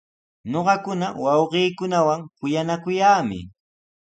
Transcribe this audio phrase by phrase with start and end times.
[0.51, 3.39] Ñuqakuna wawqiikunawan kuyanakuyaami.